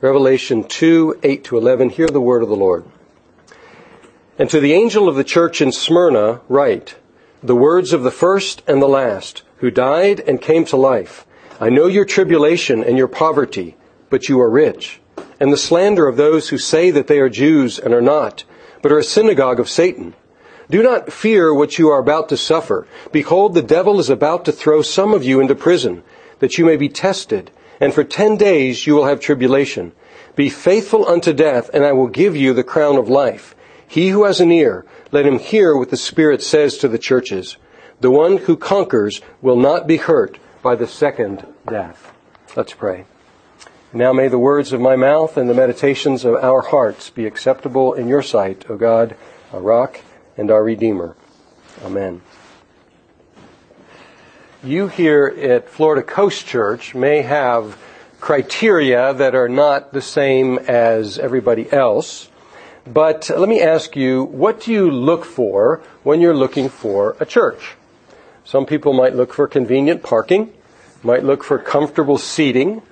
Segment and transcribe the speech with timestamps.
[0.00, 1.90] Revelation 2, 8 to 11.
[1.90, 2.84] Hear the word of the Lord.
[4.38, 6.96] And to the angel of the church in Smyrna write,
[7.42, 11.26] the words of the first and the last, who died and came to life.
[11.60, 13.76] I know your tribulation and your poverty,
[14.08, 15.02] but you are rich,
[15.38, 18.44] and the slander of those who say that they are Jews and are not,
[18.80, 20.14] but are a synagogue of Satan.
[20.70, 22.86] Do not fear what you are about to suffer.
[23.12, 26.02] Behold, the devil is about to throw some of you into prison,
[26.38, 27.50] that you may be tested,
[27.80, 29.92] and for ten days you will have tribulation.
[30.36, 33.56] Be faithful unto death, and I will give you the crown of life.
[33.88, 37.56] He who has an ear, let him hear what the Spirit says to the churches.
[38.00, 42.12] The one who conquers will not be hurt by the second death.
[42.54, 43.06] Let's pray.
[43.92, 47.92] Now may the words of my mouth and the meditations of our hearts be acceptable
[47.92, 49.16] in your sight, O God,
[49.52, 50.00] our rock
[50.36, 51.16] and our Redeemer.
[51.84, 52.22] Amen.
[54.62, 57.78] You here at Florida Coast Church may have
[58.20, 62.28] criteria that are not the same as everybody else.
[62.86, 67.24] But let me ask you, what do you look for when you're looking for a
[67.24, 67.72] church?
[68.44, 70.52] Some people might look for convenient parking,
[71.02, 72.82] might look for comfortable seating,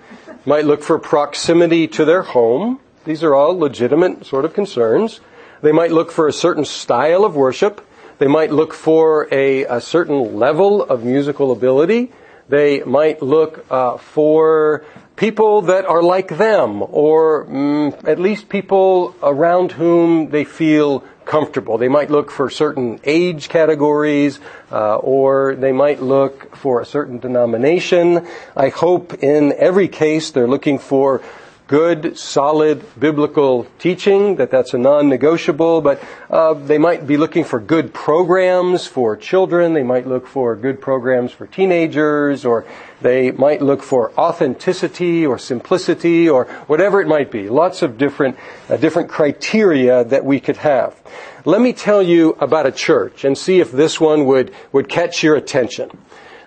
[0.46, 2.80] might look for proximity to their home.
[3.04, 5.20] These are all legitimate sort of concerns.
[5.60, 7.86] They might look for a certain style of worship.
[8.18, 12.10] They might look for a, a certain level of musical ability.
[12.48, 19.14] They might look uh, for people that are like them, or mm, at least people
[19.22, 21.78] around whom they feel comfortable.
[21.78, 24.40] They might look for certain age categories,
[24.72, 28.26] uh, or they might look for a certain denomination.
[28.56, 31.22] I hope in every case they're looking for
[31.68, 37.60] good, solid biblical teaching, that that's a non-negotiable, but uh, they might be looking for
[37.60, 42.64] good programs for children, they might look for good programs for teenagers, or
[43.02, 47.50] they might look for authenticity or simplicity or whatever it might be.
[47.50, 48.38] Lots of different,
[48.70, 50.96] uh, different criteria that we could have.
[51.44, 55.22] Let me tell you about a church and see if this one would, would catch
[55.22, 55.90] your attention.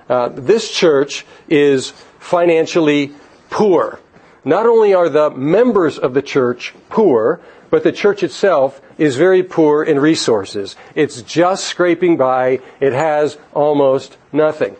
[0.09, 3.11] Uh, this church is financially
[3.51, 3.99] poor.
[4.43, 9.43] Not only are the members of the church poor, but the church itself is very
[9.43, 10.75] poor in resources.
[10.95, 12.59] It's just scraping by.
[12.79, 14.75] It has almost nothing.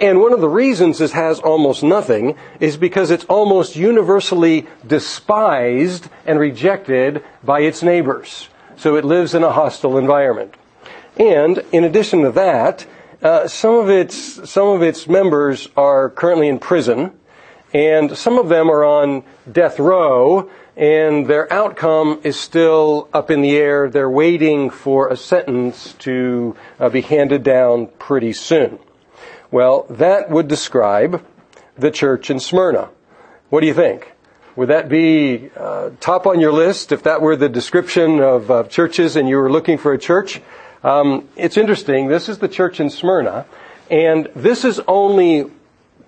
[0.00, 6.08] And one of the reasons it has almost nothing is because it's almost universally despised
[6.24, 8.48] and rejected by its neighbors.
[8.76, 10.54] So it lives in a hostile environment.
[11.18, 12.86] And in addition to that,
[13.22, 17.12] uh, some of its some of its members are currently in prison
[17.72, 23.42] and some of them are on death row, and their outcome is still up in
[23.42, 23.90] the air.
[23.90, 28.78] They're waiting for a sentence to uh, be handed down pretty soon.
[29.50, 31.24] Well, that would describe
[31.76, 32.90] the church in Smyrna.
[33.50, 34.12] What do you think?
[34.56, 38.64] Would that be uh, top on your list if that were the description of uh,
[38.64, 40.40] churches and you were looking for a church?
[40.82, 42.08] Um, it's interesting.
[42.08, 43.46] This is the church in Smyrna,
[43.90, 45.50] and this is only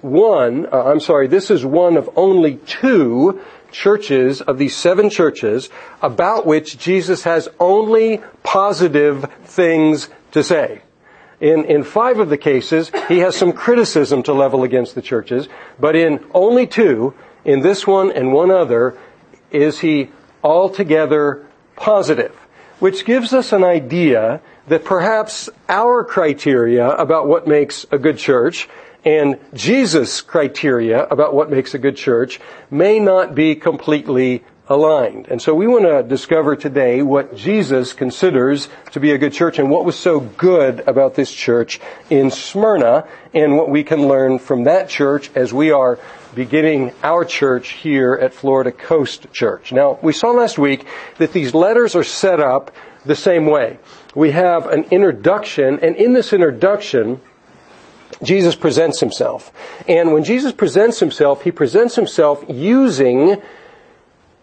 [0.03, 3.41] one, uh, I'm sorry, this is one of only two
[3.71, 5.71] churches of these seven churches
[6.03, 10.83] about which Jesus has only positive things to say.
[11.41, 15.49] In, in five of the cases, he has some criticism to level against the churches,
[15.81, 17.15] but in only two,
[17.45, 18.97] in this one and one other,
[19.51, 20.11] is he
[20.45, 22.35] altogether positive,
[22.79, 28.69] which gives us an idea that perhaps our criteria about what makes a good church
[29.05, 32.41] and Jesus' criteria about what makes a good church
[32.71, 35.27] may not be completely aligned.
[35.29, 39.59] And so we want to discover today what Jesus considers to be a good church
[39.59, 41.81] and what was so good about this church
[42.11, 45.99] in Smyrna and what we can learn from that church as we are
[46.35, 49.73] beginning our church here at Florida Coast Church.
[49.73, 50.87] Now, we saw last week
[51.19, 52.71] that these letters are set up
[53.05, 53.79] the same way.
[54.15, 57.21] We have an introduction, and in this introduction,
[58.23, 59.53] Jesus presents himself.
[59.89, 63.41] And when Jesus presents himself, he presents himself using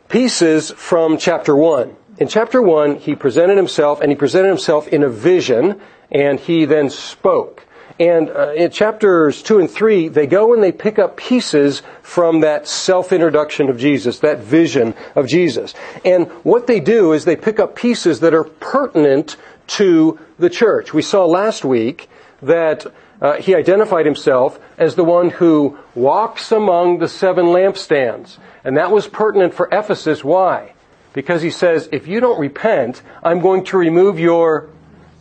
[0.10, 1.96] pieces from chapter 1.
[2.18, 5.80] In chapter 1, he presented himself, and he presented himself in a vision,
[6.12, 7.66] and he then spoke.
[8.00, 12.40] And uh, in chapters 2 and 3, they go and they pick up pieces from
[12.42, 15.74] that self-introduction of Jesus, that vision of Jesus.
[16.06, 19.36] And what they do is they pick up pieces that are pertinent
[19.68, 20.94] to the church.
[20.94, 22.10] We saw last week
[22.42, 22.86] that
[23.22, 28.38] uh, he identified himself as the one who walks among the seven lampstands.
[28.64, 30.24] And that was pertinent for Ephesus.
[30.24, 30.74] Why?
[31.14, 34.70] Because he says, if you don't repent, I'm going to remove your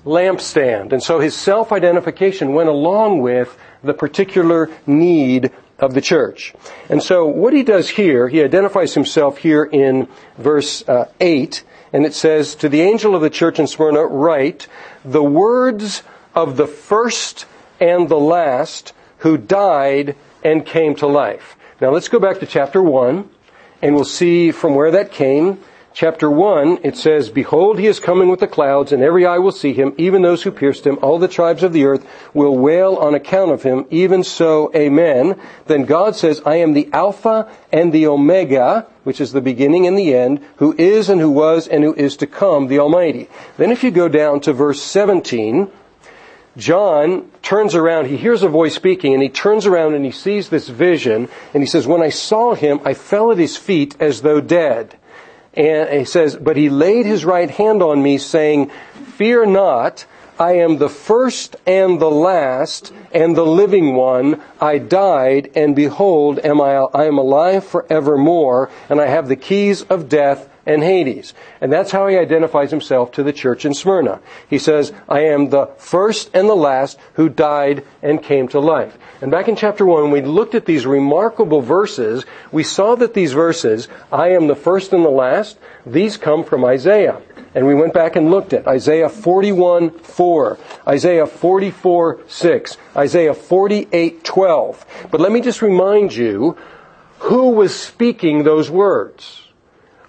[0.04, 0.92] lampstand.
[0.92, 6.54] And so his self-identification went along with the particular need of the church.
[6.88, 12.04] And so what he does here, he identifies himself here in verse uh, 8, and
[12.04, 14.66] it says, To the angel of the church in Smyrna, write,
[15.04, 16.02] the words
[16.34, 17.46] of the first
[17.80, 21.56] and the last who died and came to life.
[21.80, 23.28] Now let's go back to chapter 1,
[23.82, 25.58] and we'll see from where that came
[25.98, 29.50] chapter 1, it says, Behold, he is coming with the clouds, and every eye will
[29.50, 30.96] see him, even those who pierced him.
[31.02, 33.84] All the tribes of the earth will wail on account of him.
[33.90, 35.40] Even so, amen.
[35.66, 39.98] Then God says, I am the Alpha and the Omega, which is the beginning and
[39.98, 43.28] the end, who is and who was and who is to come, the Almighty.
[43.56, 45.69] Then if you go down to verse 17,
[46.58, 50.49] John turns around, he hears a voice speaking, and he turns around and he sees
[50.49, 54.22] this vision, and he says, When I saw him, I fell at his feet as
[54.22, 54.99] though dead.
[55.55, 58.70] And he says, but he laid his right hand on me saying,
[59.16, 60.06] fear not,
[60.38, 64.40] I am the first and the last and the living one.
[64.61, 69.82] I died and behold, am I, I am alive forevermore and I have the keys
[69.82, 71.32] of death and Hades.
[71.60, 74.20] And that's how he identifies himself to the church in Smyrna.
[74.48, 78.96] He says, I am the first and the last who died and came to life.
[79.22, 82.24] And back in chapter 1, we looked at these remarkable verses.
[82.52, 86.64] We saw that these verses, I am the first and the last, these come from
[86.64, 87.20] Isaiah.
[87.54, 94.22] And we went back and looked at Isaiah 41, 4, Isaiah 44, 6, Isaiah 48,
[94.22, 94.86] 12.
[95.10, 96.58] But let me just remind you
[97.20, 99.47] who was speaking those words.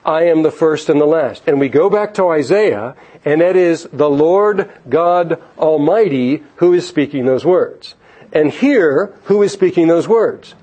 [0.09, 1.44] I am the first and the last.
[1.45, 6.88] And we go back to Isaiah, and that is the Lord God Almighty who is
[6.88, 7.94] speaking those words.
[8.33, 10.56] And here, who is speaking those words?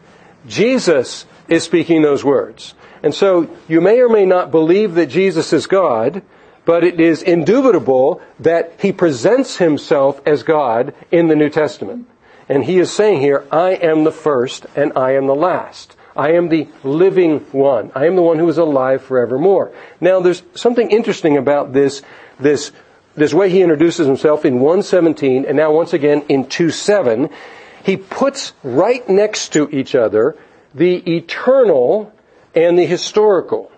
[0.48, 2.74] Jesus is speaking those words.
[3.04, 6.22] And so you may or may not believe that Jesus is God,
[6.64, 12.08] but it is indubitable that he presents himself as God in the New Testament.
[12.48, 15.95] And he is saying here, I am the first and I am the last.
[16.16, 17.92] I am the living one.
[17.94, 19.72] I am the one who is alive forevermore.
[20.00, 22.02] Now, there's something interesting about this,
[22.40, 22.72] this,
[23.14, 27.32] this way he introduces himself in 117 and now once again in 2.7.
[27.84, 30.36] He puts right next to each other
[30.74, 32.12] the eternal
[32.54, 33.70] and the historical.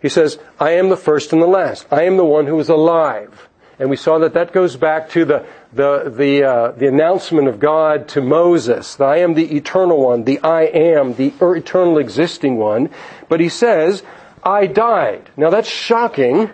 [0.00, 1.86] He says, I am the first and the last.
[1.90, 3.48] I am the one who is alive.
[3.78, 7.60] And we saw that that goes back to the, the, the, uh, the announcement of
[7.60, 8.96] God to Moses.
[8.96, 12.90] That I am the eternal one, the I am, the eternal existing one.
[13.28, 14.02] But he says,
[14.42, 15.30] I died.
[15.36, 16.50] Now that's shocking,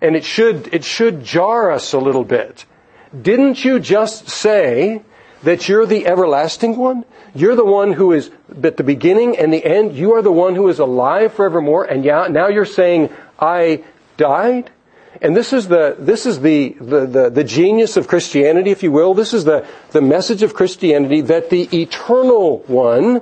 [0.00, 2.64] and it should, it should jar us a little bit.
[3.20, 5.02] Didn't you just say
[5.42, 7.04] that you're the everlasting one?
[7.34, 8.30] You're the one who is
[8.62, 9.96] at the beginning and the end.
[9.96, 11.84] You are the one who is alive forevermore.
[11.84, 13.84] And now you're saying, I
[14.16, 14.70] died?
[15.22, 18.90] And this is the, this is the, the, the, the, genius of Christianity, if you
[18.90, 19.12] will.
[19.12, 23.20] This is the, the message of Christianity that the eternal one,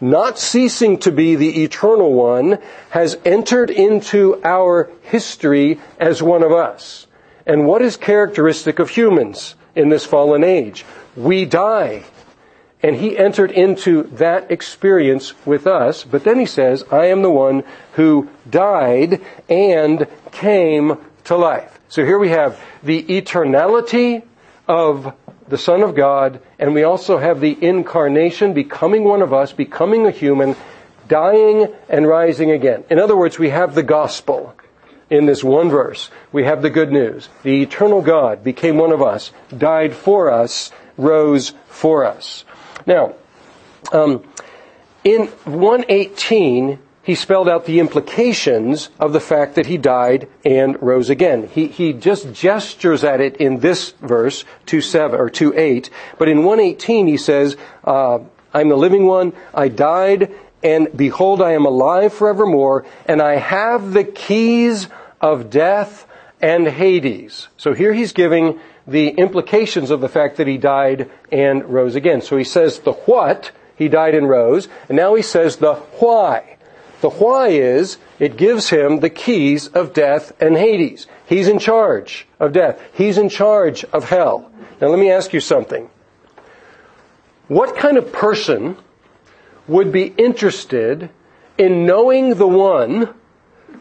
[0.00, 2.58] not ceasing to be the eternal one,
[2.90, 7.06] has entered into our history as one of us.
[7.44, 10.86] And what is characteristic of humans in this fallen age?
[11.14, 12.04] We die.
[12.82, 16.04] And he entered into that experience with us.
[16.04, 17.64] But then he says, I am the one
[17.94, 20.96] who died and came
[21.28, 21.78] to life.
[21.88, 24.22] So here we have the eternality
[24.66, 25.14] of
[25.46, 30.06] the Son of God, and we also have the incarnation, becoming one of us, becoming
[30.06, 30.56] a human,
[31.06, 32.84] dying and rising again.
[32.90, 34.54] In other words, we have the gospel
[35.10, 36.10] in this one verse.
[36.32, 37.28] We have the good news.
[37.42, 42.44] The eternal God became one of us, died for us, rose for us.
[42.86, 43.14] Now,
[43.92, 44.24] um,
[45.04, 51.08] in 118, he spelled out the implications of the fact that he died and rose
[51.08, 51.48] again.
[51.48, 55.88] He, he just gestures at it in this verse, 2.7 or 2.8,
[56.18, 58.18] but in 118 he says, uh,
[58.52, 63.94] I'm the living one, I died, and behold, I am alive forevermore, and I have
[63.94, 64.88] the keys
[65.18, 66.06] of death
[66.42, 67.48] and Hades.
[67.56, 72.20] So here he's giving the implications of the fact that he died and rose again.
[72.20, 76.57] So he says the what, he died and rose, and now he says the why.
[77.00, 81.06] The why is it gives him the keys of death and Hades.
[81.26, 82.80] He's in charge of death.
[82.92, 84.50] He's in charge of hell.
[84.80, 85.90] Now let me ask you something.
[87.46, 88.76] What kind of person
[89.66, 91.10] would be interested
[91.56, 93.14] in knowing the one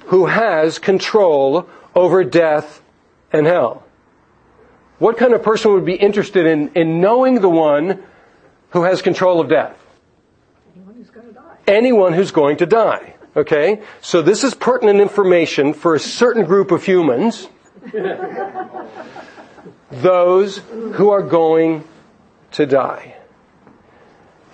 [0.05, 2.81] who has control over death
[3.31, 3.83] and hell?
[4.99, 8.03] What kind of person would be interested in, in knowing the one
[8.71, 9.76] who has control of death?
[11.67, 13.15] Anyone who's going to die.
[13.35, 13.81] Okay?
[14.01, 17.47] So this is pertinent information for a certain group of humans.
[19.91, 21.83] those who are going
[22.51, 23.15] to die.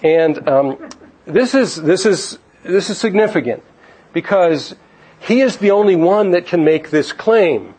[0.03, 0.89] And um,
[1.25, 3.63] this is this is this is significant
[4.11, 4.75] because
[5.19, 7.75] he is the only one that can make this claim.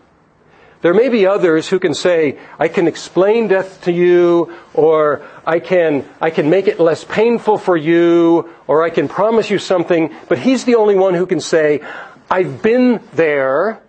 [0.80, 5.60] There may be others who can say, I can explain death to you, or I
[5.60, 10.14] can, I can make it less painful for you, or I can promise you something,
[10.28, 11.82] but he's the only one who can say,
[12.30, 13.80] I've been there,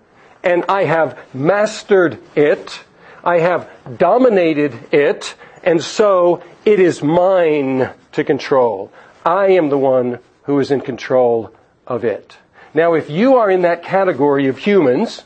[0.44, 2.80] and I have mastered it,
[3.24, 8.92] I have dominated it, and so it is mine to control.
[9.26, 11.54] I am the one who is in control
[11.88, 12.38] of it.
[12.74, 15.24] Now, if you are in that category of humans,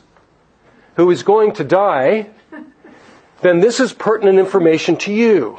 [0.96, 2.28] who is going to die,
[3.40, 5.58] then this is pertinent information to you.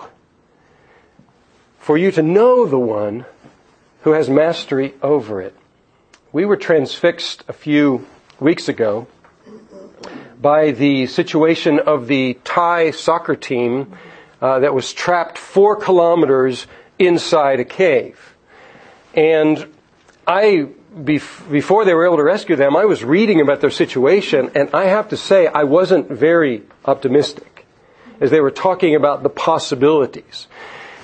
[1.91, 3.25] For you to know the one
[4.03, 5.53] who has mastery over it.
[6.31, 8.07] We were transfixed a few
[8.39, 9.07] weeks ago
[10.39, 13.97] by the situation of the Thai soccer team
[14.41, 16.65] uh, that was trapped four kilometers
[16.97, 18.37] inside a cave.
[19.13, 19.67] And
[20.25, 20.69] I
[21.03, 24.85] before they were able to rescue them, I was reading about their situation, and I
[24.85, 27.65] have to say I wasn't very optimistic
[28.21, 30.47] as they were talking about the possibilities.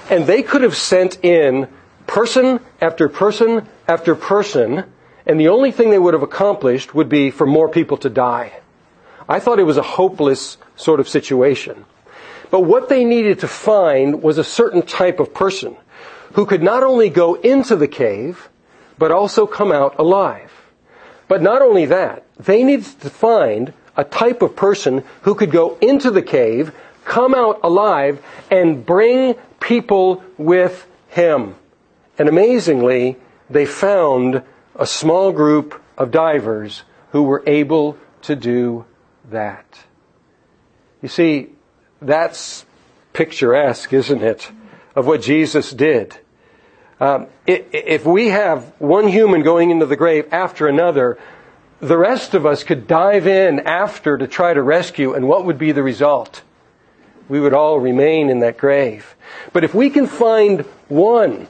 [0.09, 1.67] And they could have sent in
[2.05, 4.85] person after person after person,
[5.25, 8.53] and the only thing they would have accomplished would be for more people to die.
[9.27, 11.85] I thought it was a hopeless sort of situation.
[12.49, 15.75] But what they needed to find was a certain type of person
[16.33, 18.49] who could not only go into the cave,
[18.97, 20.51] but also come out alive.
[21.27, 25.77] But not only that, they needed to find a type of person who could go
[25.81, 26.71] into the cave,
[27.03, 31.55] come out alive, and bring people with him.
[32.17, 33.17] And amazingly,
[33.49, 34.43] they found
[34.75, 38.85] a small group of divers who were able to do
[39.29, 39.65] that.
[41.01, 41.49] You see,
[42.01, 42.65] that's
[43.13, 44.51] picturesque, isn't it,
[44.95, 46.17] of what Jesus did.
[46.99, 51.19] Um, if we have one human going into the grave after another,
[51.79, 55.59] the rest of us could dive in after to try to rescue, and what would
[55.59, 56.41] be the result?
[57.29, 59.15] We would all remain in that grave.
[59.53, 61.47] But if we can find one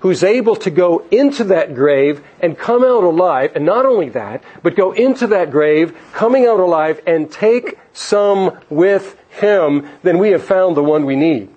[0.00, 4.44] who's able to go into that grave and come out alive, and not only that,
[4.62, 10.30] but go into that grave, coming out alive, and take some with him, then we
[10.30, 11.48] have found the one we need.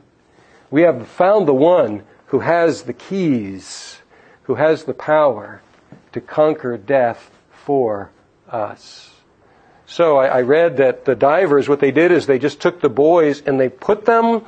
[0.72, 4.00] We have found the one who has the keys,
[4.44, 5.62] who has the power
[6.14, 8.12] to conquer death for
[8.50, 9.09] us.
[9.90, 12.90] So I, I, read that the divers, what they did is they just took the
[12.90, 14.46] boys and they put them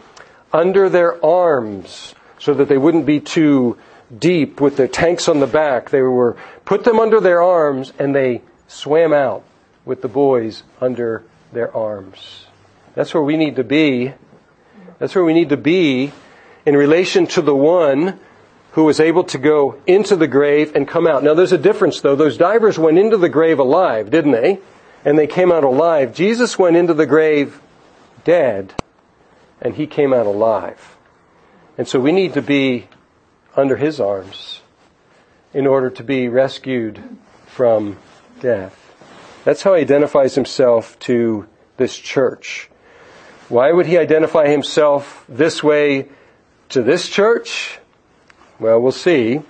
[0.54, 3.76] under their arms so that they wouldn't be too
[4.16, 5.90] deep with their tanks on the back.
[5.90, 9.44] They were put them under their arms and they swam out
[9.84, 12.46] with the boys under their arms.
[12.94, 14.14] That's where we need to be.
[15.00, 16.12] That's where we need to be
[16.68, 18.20] in relation to the one
[18.74, 21.24] who was able to go into the grave and come out.
[21.24, 22.16] Now there's a difference though.
[22.16, 24.60] Those divers went into the grave alive, didn't they?
[25.04, 26.14] And they came out alive.
[26.14, 27.62] Jesus went into the grave
[28.24, 28.74] dead
[29.62, 30.98] and he came out alive.
[31.78, 32.88] And so we need to be
[33.56, 34.62] under his arms
[35.54, 37.02] in order to be rescued
[37.48, 37.98] from
[38.40, 38.78] death.
[39.44, 42.70] That's how he identifies himself to this church.
[43.50, 46.10] Why would he identify himself this way
[46.70, 47.80] to this church?
[48.60, 49.42] Well, we'll see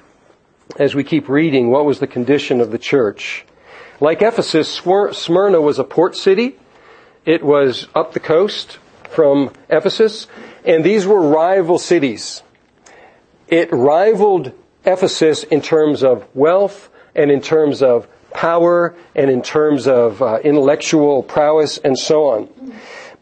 [0.78, 3.46] as we keep reading what was the condition of the church.
[4.02, 6.58] Like Ephesus, Smyrna was a port city.
[7.24, 8.80] It was up the coast
[9.12, 10.26] from Ephesus,
[10.66, 12.42] and these were rival cities.
[13.48, 14.54] It rivaled
[14.86, 20.40] Ephesus in terms of wealth and in terms of power and in terms of uh,
[20.44, 22.74] intellectual prowess and so on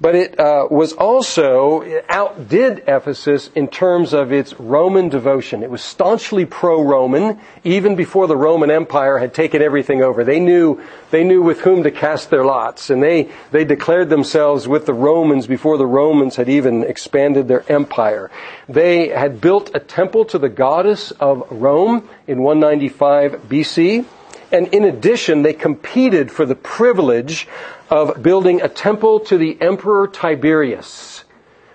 [0.02, 5.62] but it uh, was also it outdid Ephesus in terms of its Roman devotion.
[5.62, 10.24] It was staunchly pro-Roman, even before the Roman Empire had taken everything over.
[10.24, 14.68] They knew they knew with whom to cast their lots, and they they declared themselves
[14.68, 18.32] with the Romans before the Romans had even expanded their empire.
[18.70, 24.06] They had built a temple to the goddess of Rome in 195 BC.
[24.52, 27.48] And in addition, they competed for the privilege
[27.90, 31.24] of building a temple to the Emperor Tiberius,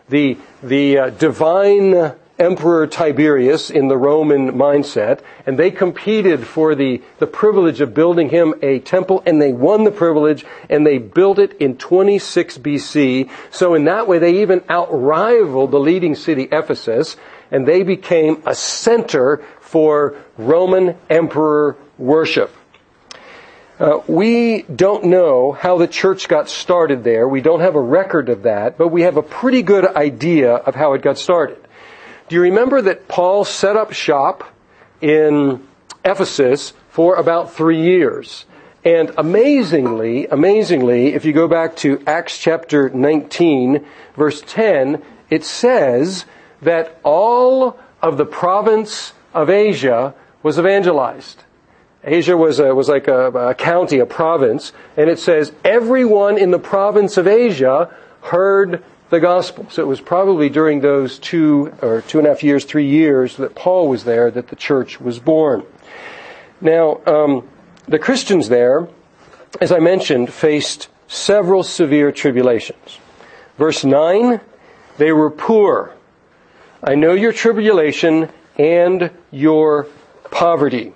[0.09, 7.01] the, the uh, divine Emperor Tiberius in the Roman mindset, and they competed for the,
[7.19, 11.39] the privilege of building him a temple, and they won the privilege, and they built
[11.39, 13.31] it in 26 BC.
[13.51, 17.17] So in that way, they even outrivaled the leading city, Ephesus,
[17.53, 22.51] and they became a center for Roman emperor worship.
[23.79, 27.27] Uh, we don't know how the church got started there.
[27.27, 30.77] We don't have a record of that, but we have a pretty good idea of
[30.77, 31.59] how it got started.
[32.29, 34.45] Do you remember that Paul set up shop
[35.01, 35.67] in
[36.05, 38.47] Ephesus for about three years?
[38.85, 46.27] And amazingly, amazingly, if you go back to Acts chapter 19, verse 10, it says
[46.63, 50.15] that all of the province of Asia
[50.45, 51.43] was evangelized.
[52.05, 56.51] Asia was, a, was like a, a county, a province, and it says everyone in
[56.51, 59.67] the province of Asia heard the gospel.
[59.71, 63.37] So it was probably during those two or two and a half years, three years
[63.37, 65.65] that Paul was there that the church was born.
[66.61, 67.49] Now, um,
[67.87, 68.89] the Christians there,
[69.61, 72.99] as I mentioned, faced several severe tribulations.
[73.57, 74.41] Verse 9,
[74.99, 75.95] they were poor.
[76.83, 79.87] I know your tribulation and your
[80.31, 80.93] poverty.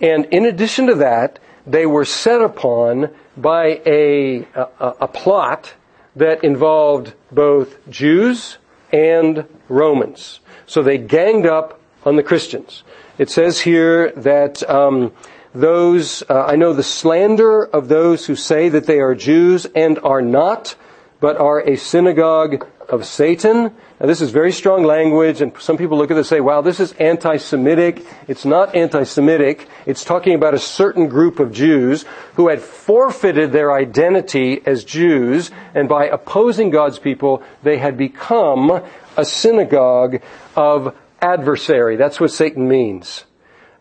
[0.00, 4.68] And in addition to that, they were set upon by a, a,
[5.00, 5.74] a plot
[6.16, 8.58] that involved both Jews
[8.92, 10.40] and Romans.
[10.66, 12.82] So they ganged up on the Christians.
[13.18, 15.12] It says here that um,
[15.54, 19.98] those, uh, I know the slander of those who say that they are Jews and
[20.00, 20.76] are not,
[21.20, 23.74] but are a synagogue of Satan.
[24.00, 26.60] Now, this is very strong language, and some people look at this and say, wow,
[26.60, 28.04] this is anti Semitic.
[28.28, 29.68] It's not anti Semitic.
[29.86, 35.50] It's talking about a certain group of Jews who had forfeited their identity as Jews,
[35.74, 38.82] and by opposing God's people, they had become
[39.16, 40.22] a synagogue
[40.56, 41.96] of adversary.
[41.96, 43.24] That's what Satan means.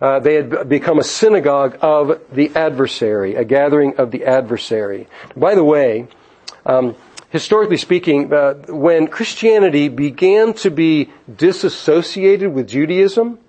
[0.02, 5.08] Uh, they had become a synagogue of the adversary, a gathering of the adversary.
[5.36, 6.08] By the way,
[6.66, 6.96] um,
[7.34, 13.40] historically speaking, uh, when Christianity began to be disassociated with Judaism,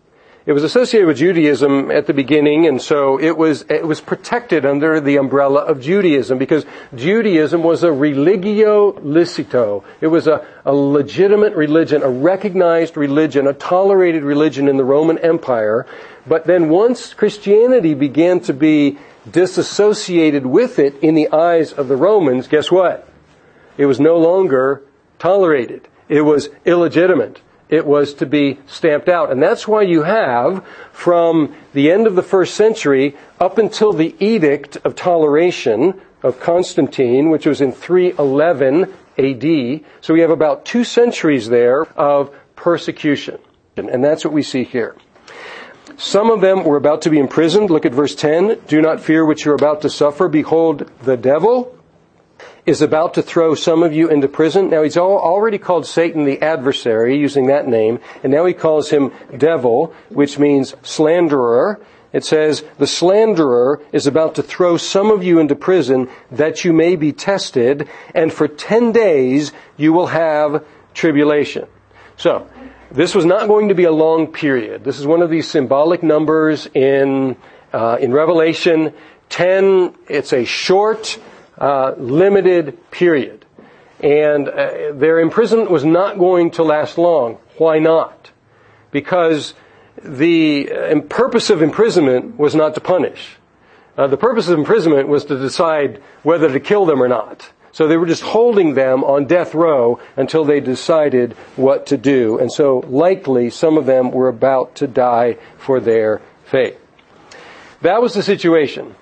[0.47, 4.67] it was associated with Judaism at the beginning, and so it was it was protected
[4.67, 9.83] under the umbrella of Judaism because Judaism was a religio licita.
[10.01, 15.19] It was a, a legitimate religion, a recognized religion, a tolerated religion in the Roman
[15.19, 15.87] Empire.
[16.27, 18.99] But then once Christianity began to be
[19.31, 23.09] disassociated with it in the eyes of the Romans, guess what?
[23.77, 24.83] It was no longer
[25.19, 25.89] tolerated.
[26.09, 27.41] It was illegitimate.
[27.69, 29.33] It was to be stamped out.
[29.33, 34.15] And that's why you have, from the end of the first century up until the
[34.21, 40.85] Edict of Toleration of Constantine, which was in 311 AD, so we have about two
[40.85, 43.39] centuries there of persecution.
[43.77, 44.97] And that's what we see here.
[45.97, 47.71] Some of them were about to be imprisoned.
[47.71, 48.61] Look at verse 10.
[48.67, 50.29] Do not fear what you're about to suffer.
[50.29, 51.79] Behold, the devil
[52.67, 54.71] is about to throw some of you into prison.
[54.71, 59.13] Now he's already called Satan the adversary, using that name, and now he calls him
[59.37, 61.81] devil, which means slanderer.
[62.13, 66.73] It says, the slanderer is about to throw some of you into prison that you
[66.73, 71.67] may be tested, and for ten days you will have tribulation.
[72.17, 72.49] So,
[72.93, 74.85] this was not going to be a long period.
[74.85, 77.37] This is one of these symbolic numbers in,
[77.73, 78.95] uh, in Revelation.
[79.29, 81.19] Ten, it's a short,
[81.59, 83.45] uh, limited period.
[84.01, 87.39] And uh, their imprisonment was not going to last long.
[87.59, 88.31] Why not?
[88.91, 89.55] Because
[90.03, 93.37] the uh, purpose of imprisonment was not to punish.
[93.97, 97.51] Uh, the purpose of imprisonment was to decide whether to kill them or not.
[97.73, 102.39] So they were just holding them on death row until they decided what to do.
[102.39, 106.79] And so likely some of them were about to die for their faith.
[107.83, 108.95] That was the situation.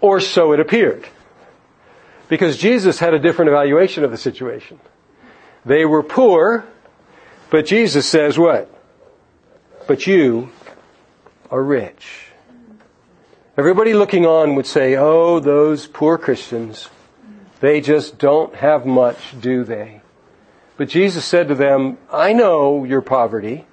[0.00, 1.06] Or so it appeared.
[2.28, 4.80] Because Jesus had a different evaluation of the situation.
[5.64, 6.64] They were poor,
[7.50, 8.70] but Jesus says what?
[9.86, 10.50] But you
[11.50, 12.26] are rich.
[13.56, 16.90] Everybody looking on would say, oh, those poor Christians,
[17.60, 20.00] they just don't have much, do they?
[20.76, 23.66] But Jesus said to them, I know your poverty.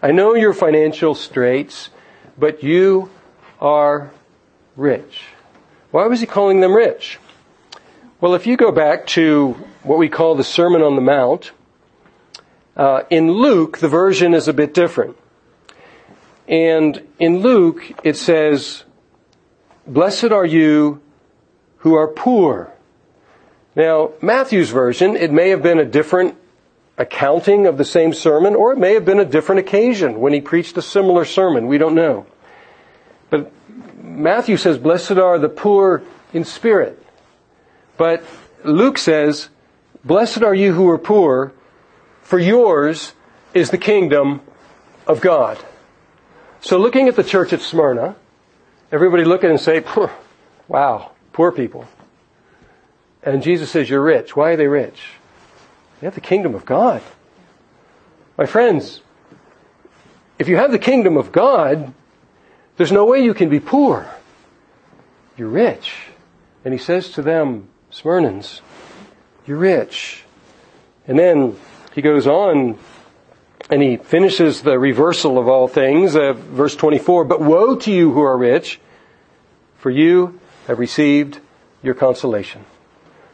[0.00, 1.90] I know your financial straits,
[2.38, 3.10] but you
[3.60, 4.12] are
[4.76, 5.24] rich.
[5.90, 7.18] Why was he calling them rich?
[8.20, 9.52] Well, if you go back to
[9.84, 11.52] what we call the Sermon on the Mount,
[12.76, 15.16] uh, in Luke, the version is a bit different.
[16.48, 18.82] And in Luke, it says,
[19.86, 21.00] Blessed are you
[21.76, 22.72] who are poor.
[23.76, 26.34] Now, Matthew's version, it may have been a different
[26.96, 30.40] accounting of the same sermon, or it may have been a different occasion when he
[30.40, 31.68] preached a similar sermon.
[31.68, 32.26] We don't know.
[33.30, 33.52] But
[34.02, 36.02] Matthew says, Blessed are the poor
[36.32, 37.00] in spirit.
[37.98, 38.24] But
[38.64, 39.50] Luke says,
[40.04, 41.52] Blessed are you who are poor,
[42.22, 43.12] for yours
[43.52, 44.40] is the kingdom
[45.06, 45.58] of God.
[46.60, 48.16] So looking at the church at Smyrna,
[48.90, 49.84] everybody look at it and say,
[50.68, 51.86] wow, poor people.
[53.22, 54.34] And Jesus says, you're rich.
[54.34, 55.00] Why are they rich?
[56.00, 57.02] They have the kingdom of God.
[58.36, 59.00] My friends,
[60.38, 61.92] if you have the kingdom of God,
[62.76, 64.08] there's no way you can be poor.
[65.36, 65.94] You're rich.
[66.64, 68.60] And he says to them, Smyrnans,
[69.46, 70.24] you're rich.
[71.06, 71.56] And then
[71.94, 72.78] he goes on
[73.70, 78.12] and he finishes the reversal of all things, uh, verse 24, but woe to you
[78.12, 78.80] who are rich,
[79.78, 81.40] for you have received
[81.82, 82.64] your consolation.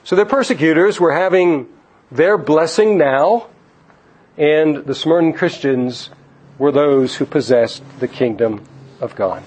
[0.02, 1.68] So their persecutors were having
[2.10, 3.46] their blessing now,
[4.36, 6.10] and the Smyrna Christians
[6.58, 8.64] were those who possessed the kingdom
[9.00, 9.42] of God.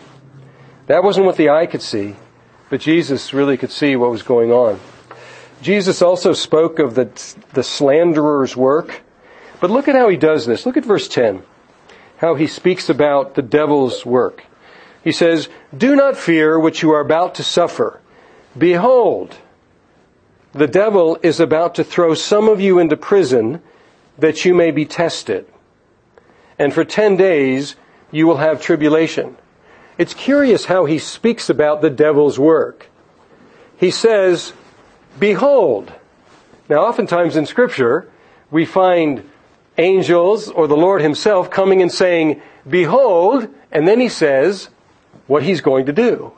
[0.87, 2.15] That wasn't what the eye could see,
[2.69, 4.79] but Jesus really could see what was going on.
[5.61, 7.09] Jesus also spoke of the,
[7.53, 9.01] the slanderer's work.
[9.59, 10.65] But look at how he does this.
[10.65, 11.41] Look at verse 10.
[12.17, 14.43] How he speaks about the devil's work.
[15.03, 17.99] He says, Do not fear what you are about to suffer.
[18.57, 19.37] Behold,
[20.53, 23.61] the devil is about to throw some of you into prison
[24.17, 25.45] that you may be tested.
[26.57, 27.75] And for ten days
[28.11, 29.37] you will have tribulation.
[29.97, 32.87] It's curious how he speaks about the devil's work.
[33.77, 34.53] He says,
[35.17, 35.91] Behold.
[36.69, 38.09] Now, oftentimes in Scripture,
[38.51, 39.29] we find
[39.77, 44.69] angels or the Lord Himself coming and saying, Behold, and then He says
[45.27, 46.33] what He's going to do.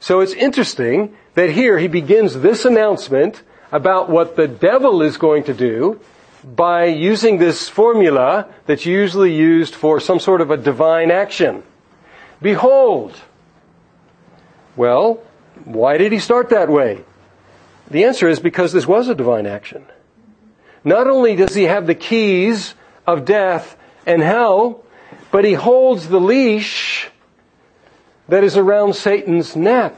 [0.00, 5.44] So it's interesting that here He begins this announcement about what the devil is going
[5.44, 6.00] to do
[6.44, 11.62] by using this formula that's usually used for some sort of a divine action.
[12.40, 13.20] Behold.
[14.76, 15.20] Well,
[15.64, 17.04] why did he start that way?
[17.90, 19.84] The answer is because this was a divine action.
[20.84, 22.74] Not only does he have the keys
[23.06, 24.84] of death and hell,
[25.30, 27.08] but he holds the leash
[28.28, 29.94] that is around Satan's neck.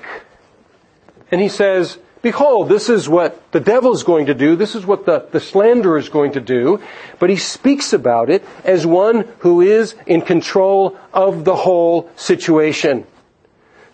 [1.30, 4.56] And he says, Behold, this is what the devil is going to do.
[4.56, 6.82] This is what the, the slanderer is going to do.
[7.18, 13.06] But he speaks about it as one who is in control of the whole situation.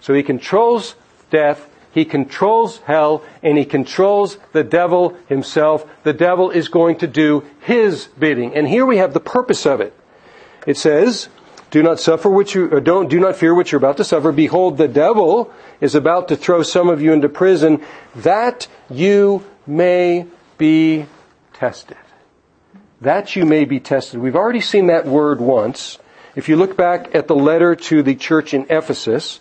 [0.00, 0.94] So he controls
[1.30, 5.87] death he controls hell and he controls the devil himself.
[6.02, 8.52] The devil is going to do his bidding.
[8.52, 9.96] And here we have the purpose of it.
[10.66, 11.28] It says,
[11.70, 14.33] do not suffer what you, don't, do not fear what you're about to suffer.
[14.33, 17.80] Behold, the devil is about to throw some of you into prison
[18.16, 20.26] that you may
[20.59, 21.07] be
[21.52, 21.96] tested.
[23.02, 24.18] That you may be tested.
[24.18, 25.98] We've already seen that word once.
[26.35, 29.38] If you look back at the letter to the church in Ephesus,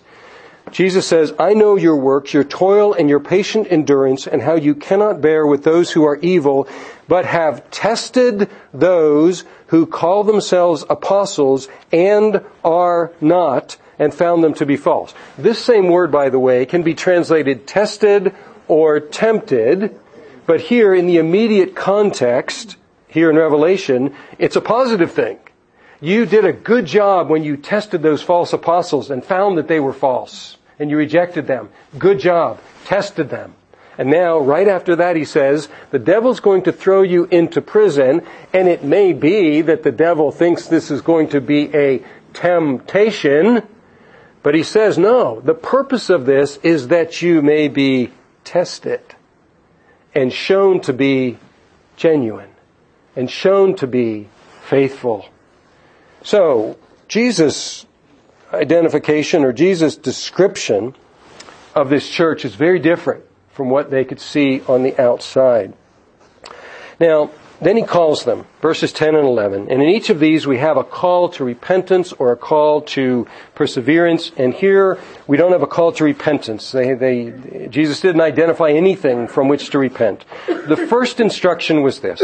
[0.74, 4.74] Jesus says, I know your works, your toil and your patient endurance, and how you
[4.74, 6.68] cannot bear with those who are evil,
[7.08, 14.66] but have tested those who call themselves apostles and are not, and found them to
[14.66, 15.14] be false.
[15.38, 18.34] This same word, by the way, can be translated tested
[18.68, 19.96] or tempted,
[20.48, 25.38] but here in the immediate context, here in Revelation, it's a positive thing.
[26.02, 29.80] You did a good job when you tested those false apostles and found that they
[29.80, 30.58] were false.
[30.80, 31.70] And you rejected them.
[31.98, 32.60] Good job.
[32.86, 33.56] Tested them.
[33.98, 38.24] And now, right after that, he says, the devil's going to throw you into prison,
[38.52, 43.62] and it may be that the devil thinks this is going to be a temptation,
[44.42, 48.12] but he says, no, the purpose of this is that you may be
[48.44, 49.02] tested
[50.16, 51.38] and shown to be
[51.96, 52.50] genuine
[53.16, 54.28] and shown to be
[54.64, 55.26] faithful.
[56.24, 57.86] So, Jesus'
[58.54, 60.96] identification or Jesus' description
[61.76, 65.74] of this church is very different from what they could see on the outside.
[67.00, 69.72] Now, then he calls them, verses 10 and 11.
[69.72, 73.26] And in each of these we have a call to repentance or a call to
[73.56, 74.32] perseverance.
[74.36, 76.72] And here we don't have a call to repentance.
[76.72, 80.26] They, they, Jesus didn't identify anything from which to repent.
[80.48, 82.20] The first instruction was this.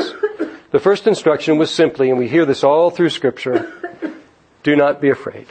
[0.72, 3.72] The first instruction was simply, and we hear this all through scripture,
[4.64, 5.48] do not be afraid.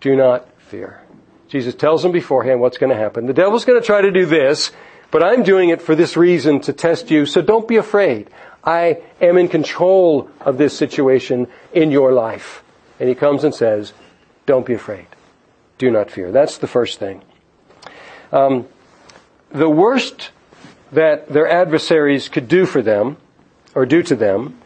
[0.00, 1.00] Do not fear.
[1.48, 3.26] Jesus tells them beforehand what's going to happen.
[3.26, 4.70] The devil's going to try to do this,
[5.10, 8.30] but I'm doing it for this reason to test you, so don't be afraid.
[8.62, 12.62] I am in control of this situation in your life.
[12.98, 13.92] And he comes and says,
[14.46, 15.06] don't be afraid.
[15.78, 16.30] Do not fear.
[16.30, 17.22] That's the first thing.
[18.32, 18.68] Um,
[19.50, 20.30] the worst
[20.92, 23.16] that their adversaries could do for them,
[23.74, 24.58] or do to them,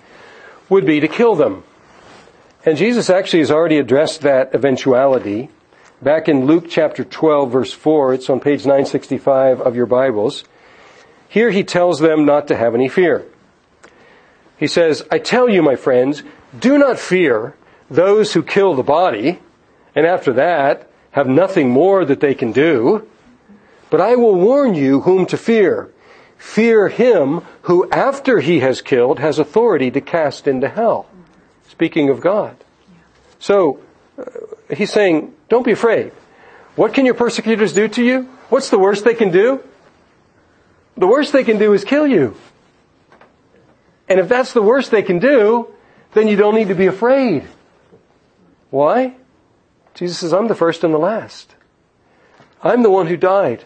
[0.69, 1.65] would be to kill them.
[2.67, 5.51] And Jesus actually has already addressed that eventuality.
[6.01, 10.45] Back in Luke chapter 12 verse 4, it's on page 965 of your Bibles.
[11.29, 13.27] Here he tells them not to have any fear.
[14.57, 16.23] He says, I tell you, my friends,
[16.59, 17.55] do not fear
[17.91, 19.41] those who kill the body,
[19.95, 23.07] and after that have nothing more that they can do.
[23.91, 25.91] But I will warn you whom to fear.
[26.39, 31.07] Fear him who, after he has killed, has authority to cast into hell.
[31.69, 32.57] Speaking of God.
[33.39, 33.81] So,
[34.19, 34.25] uh,
[34.75, 36.13] he's saying, don't be afraid.
[36.77, 38.23] What can your persecutors do to you?
[38.49, 39.63] What's the worst they can do?
[40.97, 42.37] The worst they can do is kill you.
[44.09, 45.69] And if that's the worst they can do,
[46.13, 47.45] then you don't need to be afraid.
[48.71, 49.17] Why?
[49.95, 51.55] Jesus says, I'm the first and the last.
[52.63, 53.65] I'm the one who died,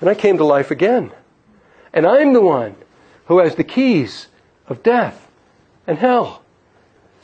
[0.00, 1.12] and I came to life again.
[1.92, 2.76] And I'm the one
[3.26, 4.26] who has the keys
[4.66, 5.30] of death
[5.86, 6.42] and hell.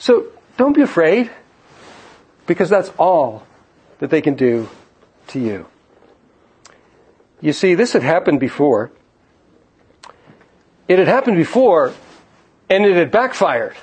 [0.00, 1.30] So don't be afraid,
[2.46, 3.46] because that's all
[3.98, 4.68] that they can do
[5.28, 5.66] to you.
[7.42, 8.90] You see, this had happened before.
[10.88, 11.92] It had happened before,
[12.70, 13.76] and it had backfired.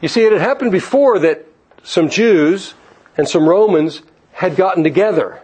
[0.00, 1.46] You see, it had happened before that
[1.84, 2.74] some Jews
[3.16, 5.40] and some Romans had gotten together.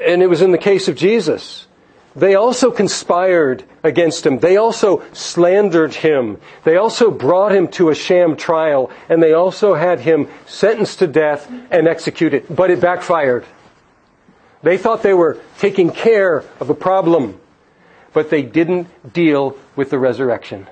[0.00, 1.65] And it was in the case of Jesus.
[2.16, 4.38] They also conspired against him.
[4.38, 6.40] They also slandered him.
[6.64, 8.90] They also brought him to a sham trial.
[9.10, 12.46] And they also had him sentenced to death and executed.
[12.48, 13.44] But it backfired.
[14.62, 17.38] They thought they were taking care of a problem.
[18.14, 20.68] But they didn't deal with the resurrection.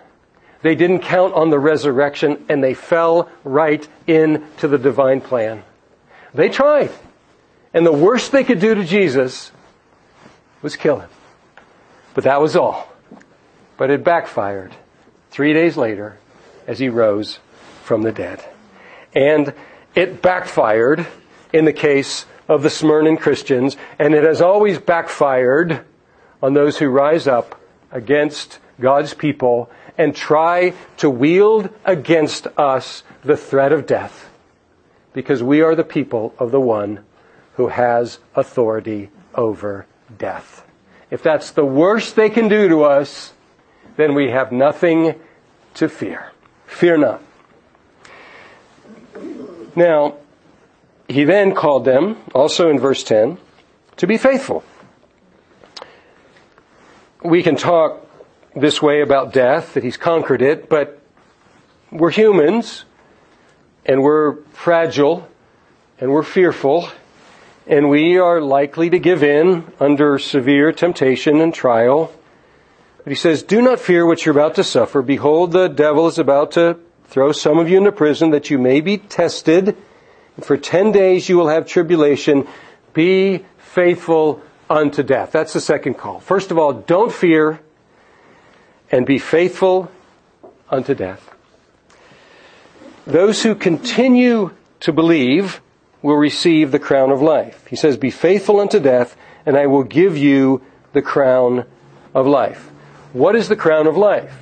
[0.62, 5.62] They didn't count on the resurrection and they fell right into the divine plan.
[6.32, 6.90] They tried.
[7.74, 9.52] And the worst they could do to Jesus
[10.62, 11.10] was kill him.
[12.14, 12.88] But that was all.
[13.76, 14.74] But it backfired
[15.30, 16.18] three days later
[16.66, 17.38] as he rose
[17.82, 18.44] from the dead.
[19.14, 19.52] And
[19.94, 21.06] it backfired
[21.52, 25.84] in the case of the Smyrnan Christians, and it has always backfired
[26.42, 33.36] on those who rise up against God's people and try to wield against us the
[33.36, 34.28] threat of death
[35.14, 37.04] because we are the people of the one
[37.54, 39.86] who has authority over
[40.18, 40.66] death.
[41.14, 43.34] If that's the worst they can do to us,
[43.96, 45.14] then we have nothing
[45.74, 46.32] to fear.
[46.66, 47.22] Fear not.
[49.76, 50.16] Now,
[51.06, 53.38] he then called them, also in verse 10,
[53.98, 54.64] to be faithful.
[57.22, 58.04] We can talk
[58.56, 61.00] this way about death, that he's conquered it, but
[61.92, 62.86] we're humans,
[63.86, 65.28] and we're fragile,
[66.00, 66.88] and we're fearful,
[67.66, 72.12] and we are likely to give in under severe temptation and trial.
[72.98, 75.02] But he says, Do not fear what you're about to suffer.
[75.02, 78.80] Behold, the devil is about to throw some of you into prison that you may
[78.80, 79.76] be tested.
[80.40, 82.46] For ten days you will have tribulation.
[82.92, 85.32] Be faithful unto death.
[85.32, 86.20] That's the second call.
[86.20, 87.60] First of all, don't fear
[88.90, 89.90] and be faithful
[90.70, 91.30] unto death.
[93.06, 95.60] Those who continue to believe
[96.04, 97.66] will receive the crown of life.
[97.66, 100.60] He says, Be faithful unto death, and I will give you
[100.92, 101.64] the crown
[102.12, 102.70] of life.
[103.14, 104.36] What is the crown of life?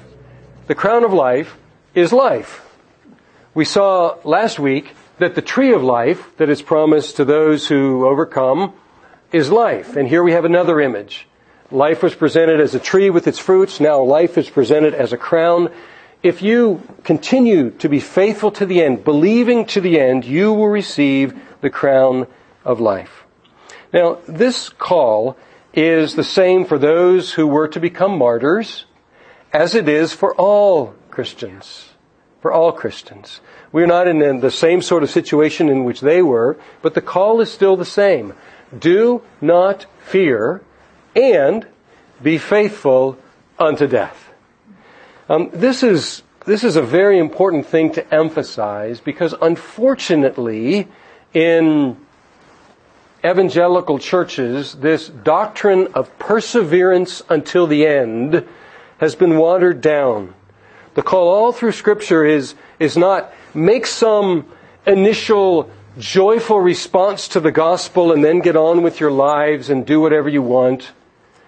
[0.67, 1.57] The crown of life
[1.95, 2.69] is life.
[3.55, 8.09] We saw last week that the tree of life that is promised to those who
[8.09, 8.73] overcome
[9.31, 9.95] is life.
[9.95, 11.29] And here we have another image.
[11.71, 13.79] Life was presented as a tree with its fruits.
[13.79, 15.71] Now life is presented as a crown.
[16.23, 20.69] If you continue to be faithful to the end, believing to the end, you will
[20.69, 22.29] receive the crown
[22.65, 23.25] of life.
[23.93, 25.37] Now, this call
[25.75, 28.85] is the same for those who were to become martyrs
[29.53, 31.89] as it is for all Christians.
[32.41, 33.41] For all Christians.
[33.73, 37.41] We're not in the same sort of situation in which they were, but the call
[37.41, 38.35] is still the same.
[38.77, 40.63] Do not fear
[41.17, 41.67] and
[42.23, 43.19] be faithful
[43.59, 44.22] unto death.
[45.33, 50.89] Um, this is this is a very important thing to emphasize because unfortunately,
[51.33, 51.97] in
[53.25, 58.47] evangelical churches, this doctrine of perseverance until the end
[58.99, 60.35] has been watered down.
[60.97, 64.47] The call all through Scripture is is not make some
[64.85, 69.99] initial joyful response to the gospel and then get on with your lives and do
[69.99, 70.93] whatever you want.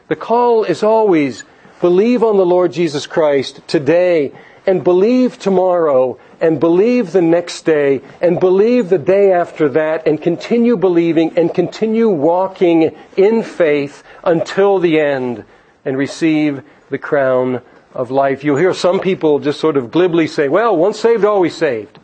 [0.09, 1.45] The call is always
[1.85, 4.33] believe on the Lord Jesus Christ today
[4.65, 10.23] and believe tomorrow and believe the next day and believe the day after that and
[10.23, 15.45] continue believing and continue walking in faith until the end
[15.85, 17.61] and receive the crown
[17.93, 18.43] of life.
[18.43, 21.99] You'll hear some people just sort of glibly say, well, once saved, always saved.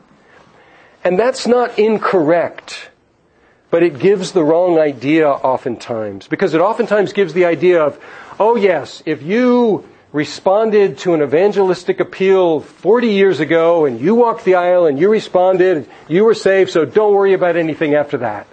[1.03, 2.91] And that's not incorrect,
[3.71, 6.29] but it gives the wrong idea oftentimes.
[6.29, 7.99] Because it oftentimes gives the idea of,
[8.41, 14.45] oh yes, if you responded to an evangelistic appeal 40 years ago and you walked
[14.45, 18.49] the aisle and you responded, you were saved, so don't worry about anything after that.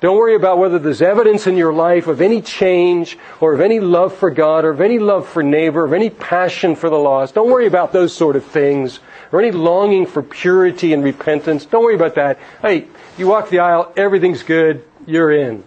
[0.00, 3.80] Don't worry about whether there's evidence in your life of any change or of any
[3.80, 7.34] love for God or of any love for neighbor, of any passion for the lost.
[7.34, 9.00] Don't worry about those sort of things
[9.32, 11.64] or any longing for purity and repentance.
[11.64, 12.38] Don't worry about that.
[12.60, 15.64] Hey, you walk the aisle, everything's good, you're in.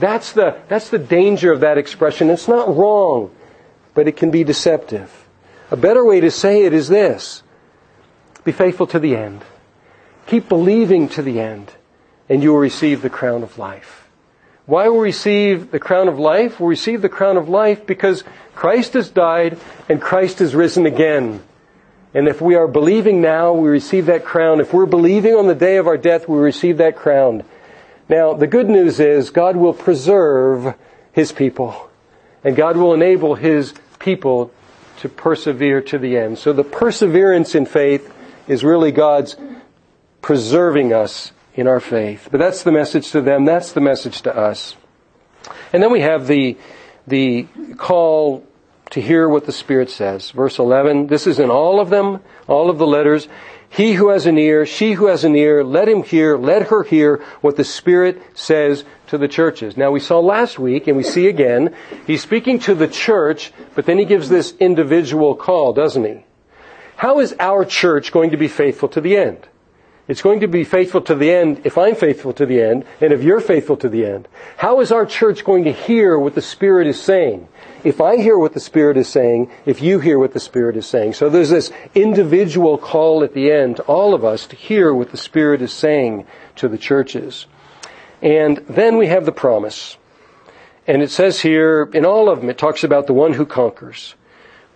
[0.00, 2.30] That's the, that's the danger of that expression.
[2.30, 3.30] It's not wrong,
[3.94, 5.28] but it can be deceptive.
[5.70, 7.42] A better way to say it is this.
[8.42, 9.42] Be faithful to the end.
[10.26, 11.72] Keep believing to the end
[12.28, 14.08] and you will receive the crown of life.
[14.64, 16.60] Why will we receive the crown of life?
[16.60, 19.58] We'll receive the crown of life because Christ has died
[19.88, 21.42] and Christ has risen again.
[22.14, 24.60] And if we are believing now, we receive that crown.
[24.60, 27.44] If we're believing on the day of our death, we receive that crown.
[28.10, 30.74] Now, the good news is God will preserve
[31.12, 31.88] His people.
[32.42, 34.52] And God will enable His people
[34.98, 36.36] to persevere to the end.
[36.36, 38.12] So the perseverance in faith
[38.48, 39.36] is really God's
[40.22, 42.26] preserving us in our faith.
[42.32, 43.44] But that's the message to them.
[43.44, 44.74] That's the message to us.
[45.72, 46.58] And then we have the,
[47.06, 47.46] the
[47.76, 48.44] call
[48.90, 50.32] to hear what the Spirit says.
[50.32, 52.18] Verse 11, this is in all of them,
[52.48, 53.28] all of the letters.
[53.72, 56.82] He who has an ear, she who has an ear, let him hear, let her
[56.82, 59.76] hear what the Spirit says to the churches.
[59.76, 63.86] Now we saw last week, and we see again, he's speaking to the church, but
[63.86, 66.24] then he gives this individual call, doesn't he?
[66.96, 69.46] How is our church going to be faithful to the end?
[70.08, 73.12] It's going to be faithful to the end if I'm faithful to the end and
[73.12, 74.26] if you're faithful to the end.
[74.56, 77.46] How is our church going to hear what the Spirit is saying?
[77.82, 80.86] If I hear what the Spirit is saying, if you hear what the Spirit is
[80.86, 81.14] saying.
[81.14, 85.10] So there's this individual call at the end to all of us to hear what
[85.10, 87.46] the Spirit is saying to the churches.
[88.22, 89.96] And then we have the promise.
[90.86, 94.14] And it says here, in all of them, it talks about the one who conquers.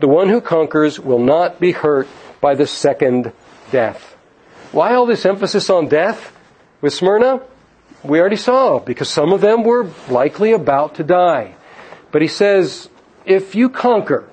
[0.00, 2.08] The one who conquers will not be hurt
[2.40, 3.32] by the second
[3.70, 4.16] death.
[4.72, 6.34] Why all this emphasis on death
[6.80, 7.42] with Smyrna?
[8.02, 11.54] We already saw, because some of them were likely about to die.
[12.12, 12.88] But he says,
[13.24, 14.28] if you conquer,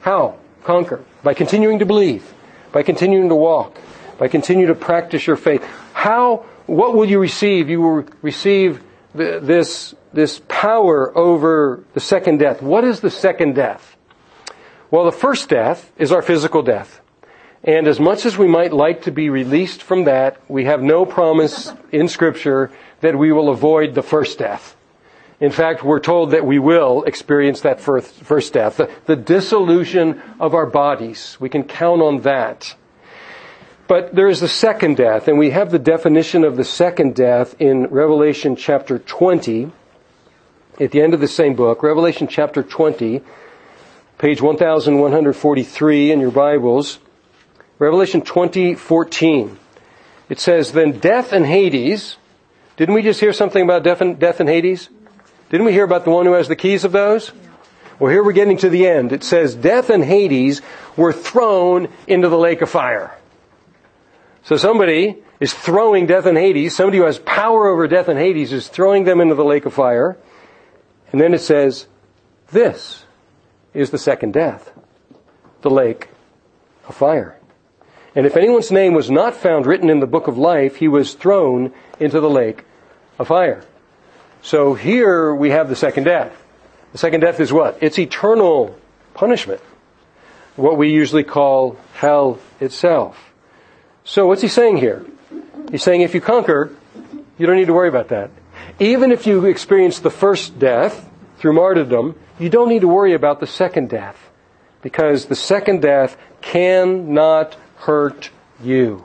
[0.00, 0.38] how?
[0.64, 1.04] Conquer.
[1.22, 2.32] By continuing to believe,
[2.72, 3.78] by continuing to walk,
[4.18, 5.64] by continuing to practice your faith.
[5.92, 7.68] How, what will you receive?
[7.68, 8.82] You will receive
[9.14, 12.62] this, this power over the second death.
[12.62, 13.96] What is the second death?
[14.90, 17.00] Well, the first death is our physical death.
[17.62, 21.04] And as much as we might like to be released from that, we have no
[21.04, 24.76] promise in Scripture that we will avoid the first death.
[25.40, 30.20] In fact, we're told that we will experience that first, first death, the, the dissolution
[30.38, 31.38] of our bodies.
[31.40, 32.74] We can count on that.
[33.88, 37.56] But there is the second death, and we have the definition of the second death
[37.58, 39.72] in Revelation chapter 20,
[40.78, 43.20] at the end of the same book, Revelation chapter 20,
[44.18, 46.98] page 1143 in your Bibles.
[47.78, 49.58] Revelation 20:14.
[50.28, 52.16] It says, "Then death and Hades."
[52.76, 54.88] Didn't we just hear something about death and, death and Hades?
[55.50, 57.32] Didn't we hear about the one who has the keys of those?
[57.98, 59.12] Well, here we're getting to the end.
[59.12, 60.62] It says, "Death and Hades
[60.96, 63.10] were thrown into the lake of fire."
[64.42, 66.74] So somebody is throwing death and Hades.
[66.74, 69.74] Somebody who has power over death and Hades is throwing them into the lake of
[69.74, 70.16] fire.
[71.12, 71.86] And then it says,
[72.52, 73.04] "This
[73.74, 74.70] is the second death,
[75.62, 76.08] the lake
[76.88, 77.36] of fire."
[78.14, 81.14] And if anyone's name was not found written in the book of life, he was
[81.14, 82.64] thrown into the lake
[83.18, 83.62] of fire.
[84.42, 86.32] So here we have the second death.
[86.92, 87.78] The second death is what?
[87.80, 88.76] It's eternal
[89.14, 89.60] punishment.
[90.56, 93.32] What we usually call hell itself.
[94.04, 95.04] So what's he saying here?
[95.70, 96.74] He's saying if you conquer,
[97.38, 98.30] you don't need to worry about that.
[98.78, 103.40] Even if you experience the first death through martyrdom, you don't need to worry about
[103.40, 104.30] the second death.
[104.82, 108.30] Because the second death cannot hurt
[108.62, 109.04] you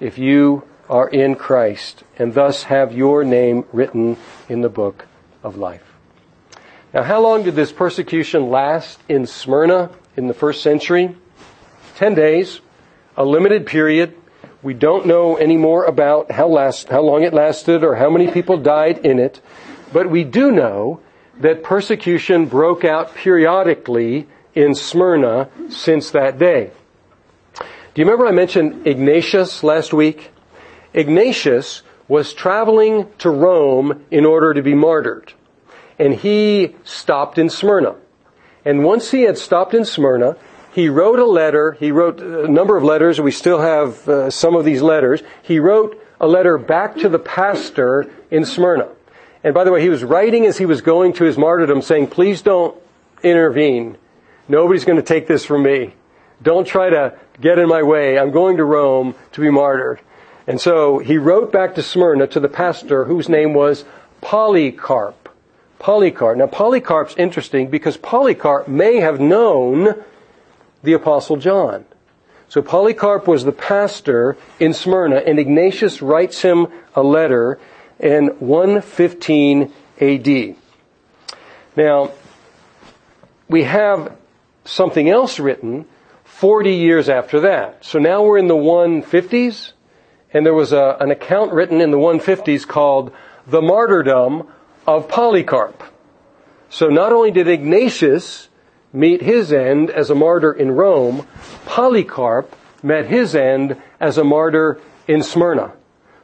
[0.00, 4.16] if you are in Christ and thus have your name written
[4.48, 5.06] in the book
[5.42, 5.82] of life.
[6.94, 11.14] Now, how long did this persecution last in Smyrna in the first century?
[11.96, 12.60] Ten days,
[13.16, 14.14] a limited period.
[14.62, 18.30] We don't know any more about how, last, how long it lasted or how many
[18.30, 19.40] people died in it,
[19.92, 21.00] but we do know
[21.40, 26.70] that persecution broke out periodically in Smyrna since that day.
[27.58, 27.66] Do
[28.02, 30.30] you remember I mentioned Ignatius last week?
[30.96, 35.34] Ignatius was traveling to Rome in order to be martyred.
[35.98, 37.96] And he stopped in Smyrna.
[38.64, 40.36] And once he had stopped in Smyrna,
[40.72, 41.72] he wrote a letter.
[41.72, 43.20] He wrote a number of letters.
[43.20, 45.22] We still have uh, some of these letters.
[45.42, 48.88] He wrote a letter back to the pastor in Smyrna.
[49.44, 52.08] And by the way, he was writing as he was going to his martyrdom saying,
[52.08, 52.76] please don't
[53.22, 53.96] intervene.
[54.48, 55.94] Nobody's going to take this from me.
[56.42, 58.18] Don't try to get in my way.
[58.18, 60.00] I'm going to Rome to be martyred.
[60.46, 63.84] And so he wrote back to Smyrna to the pastor whose name was
[64.20, 65.28] Polycarp.
[65.78, 66.38] Polycarp.
[66.38, 70.02] Now, Polycarp's interesting because Polycarp may have known
[70.82, 71.84] the Apostle John.
[72.48, 77.58] So Polycarp was the pastor in Smyrna, and Ignatius writes him a letter
[77.98, 80.56] in 115 AD.
[81.74, 82.12] Now,
[83.48, 84.16] we have
[84.64, 85.86] something else written
[86.24, 87.84] 40 years after that.
[87.84, 89.72] So now we're in the 150s,
[90.32, 93.12] and there was a, an account written in the 150s called
[93.46, 94.48] The Martyrdom
[94.86, 95.82] of Polycarp.
[96.68, 98.48] So not only did Ignatius
[98.92, 101.26] meet his end as a martyr in Rome,
[101.64, 105.72] Polycarp met his end as a martyr in Smyrna.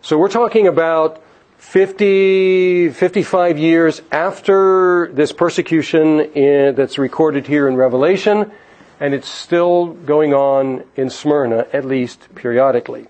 [0.00, 1.22] So we're talking about
[1.58, 8.50] 50, 55 years after this persecution in, that's recorded here in Revelation,
[8.98, 13.06] and it's still going on in Smyrna, at least periodically.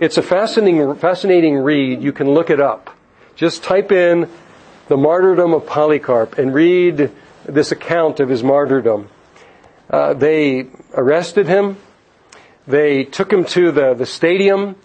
[0.00, 2.02] It's a fascinating, fascinating read.
[2.02, 2.90] You can look it up.
[3.34, 4.28] Just type in
[4.88, 7.10] the martyrdom of Polycarp and read
[7.44, 9.08] this account of his martyrdom.
[9.88, 11.76] Uh, they arrested him.
[12.66, 14.76] They took him to the, the stadium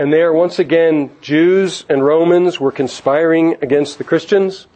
[0.00, 4.66] and there, once again, Jews and Romans were conspiring against the Christians,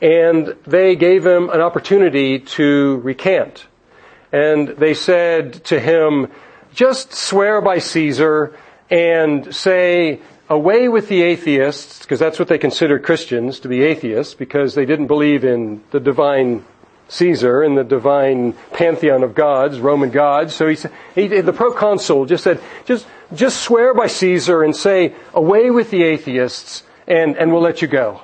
[0.00, 3.66] and they gave him an opportunity to recant.
[4.32, 6.28] And they said to him,
[6.72, 8.56] just swear by Caesar
[8.94, 14.34] and say, away with the atheists, because that's what they considered Christians to be atheists,
[14.34, 16.64] because they didn't believe in the divine
[17.08, 20.54] Caesar and the divine pantheon of gods, Roman gods.
[20.54, 20.76] So he,
[21.16, 26.04] he, the proconsul just said, just, just swear by Caesar and say, away with the
[26.04, 28.20] atheists, and, and we'll let you go.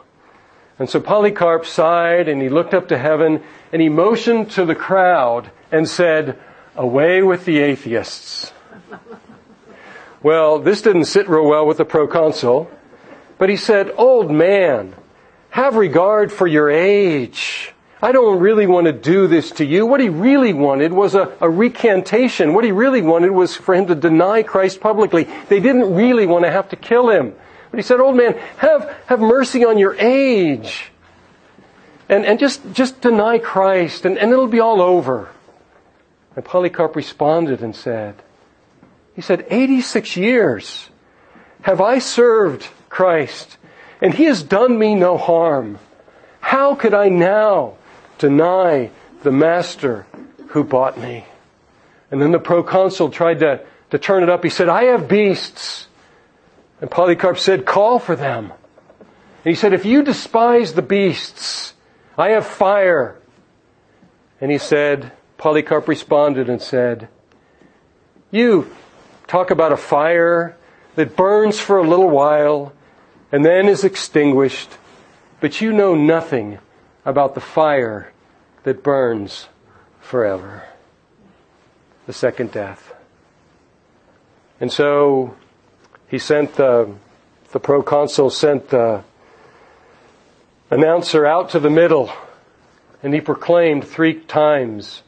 [0.78, 3.42] And so Polycarp sighed and he looked up to heaven
[3.72, 6.38] and he motioned to the crowd and said,
[6.76, 8.52] away with the atheists.
[10.22, 12.70] Well, this didn't sit real well with the proconsul,
[13.38, 14.94] but he said, old man,
[15.50, 17.72] have regard for your age.
[18.02, 19.84] I don't really want to do this to you.
[19.84, 22.54] What he really wanted was a, a, recantation.
[22.54, 25.24] What he really wanted was for him to deny Christ publicly.
[25.48, 27.34] They didn't really want to have to kill him.
[27.70, 30.90] But he said, old man, have, have mercy on your age.
[32.08, 35.28] And, and just, just deny Christ and, and it'll be all over.
[36.36, 38.16] And Polycarp responded and said,
[39.14, 40.88] he said, 86 years
[41.62, 43.58] have I served Christ
[44.00, 45.78] and he has done me no harm.
[46.40, 47.74] How could I now
[48.18, 48.90] deny
[49.22, 50.06] the master
[50.48, 51.24] who bought me.
[52.10, 54.42] And then the proconsul tried to, to turn it up.
[54.42, 55.86] He said, I have beasts.
[56.80, 58.52] And Polycarp said, call for them.
[59.00, 61.74] And he said, if you despise the beasts,
[62.18, 63.18] I have fire.
[64.40, 67.08] And he said, Polycarp responded and said,
[68.30, 68.70] you
[69.30, 70.56] talk about a fire
[70.96, 72.72] that burns for a little while
[73.30, 74.68] and then is extinguished,
[75.38, 76.58] but you know nothing
[77.04, 78.12] about the fire
[78.64, 79.46] that burns
[80.00, 80.64] forever.
[82.06, 82.92] The second death.
[84.58, 85.36] And so
[86.08, 86.92] he sent the,
[87.52, 89.04] the proconsul sent the
[90.70, 92.10] announcer out to the middle
[93.00, 95.02] and he proclaimed three times,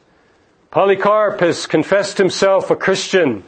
[0.71, 3.43] Polycarp has confessed himself a Christian.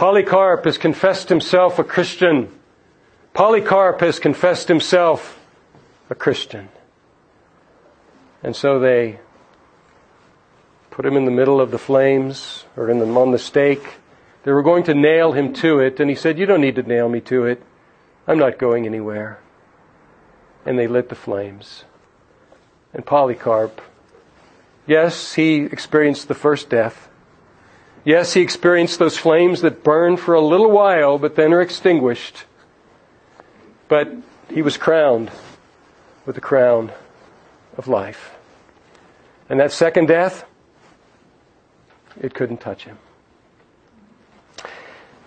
[0.00, 2.48] Polycarp has confessed himself a Christian.
[3.34, 5.38] Polycarp has confessed himself
[6.08, 6.70] a Christian.
[8.42, 9.20] And so they
[10.90, 13.96] put him in the middle of the flames or in the, on the stake.
[14.44, 16.82] They were going to nail him to it, and he said, You don't need to
[16.82, 17.62] nail me to it.
[18.26, 19.38] I'm not going anywhere.
[20.64, 21.84] And they lit the flames.
[22.94, 23.82] And Polycarp,
[24.86, 27.09] yes, he experienced the first death.
[28.04, 32.44] Yes, he experienced those flames that burn for a little while, but then are extinguished.
[33.88, 34.10] But
[34.48, 35.30] he was crowned
[36.24, 36.92] with the crown
[37.76, 38.34] of life.
[39.48, 40.44] And that second death,
[42.20, 42.98] it couldn't touch him.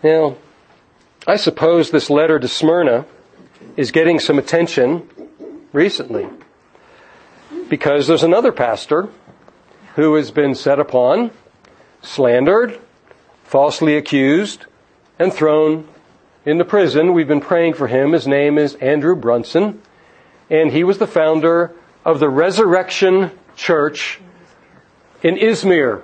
[0.02, 0.36] Now,
[1.28, 3.06] I suppose this letter to Smyrna
[3.78, 5.08] is getting some attention
[5.72, 6.28] recently
[7.70, 9.10] because there's another pastor
[9.96, 11.32] who has been set upon,
[12.04, 12.80] slandered,
[13.44, 14.66] falsely accused,
[15.18, 15.88] and thrown
[16.46, 17.14] into prison.
[17.14, 18.12] We've been praying for him.
[18.12, 19.82] His name is Andrew Brunson,
[20.50, 21.74] and he was the founder
[22.06, 24.20] of the Resurrection Church
[25.24, 26.02] in Izmir,